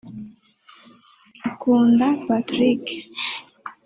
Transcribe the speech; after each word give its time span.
Kikunda 1.35 2.07
Patrick 2.25 2.83